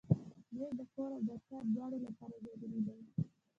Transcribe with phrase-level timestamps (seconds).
[0.53, 2.97] مېز د کور او دفتر دواړو لپاره ضروري دی.